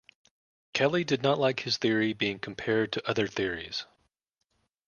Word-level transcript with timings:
Kelly 0.73 1.03
did 1.03 1.21
not 1.21 1.37
like 1.37 1.59
his 1.59 1.77
theory 1.77 2.11
being 2.13 2.39
compared 2.39 2.91
to 2.93 3.07
other 3.07 3.27
theories. 3.27 3.85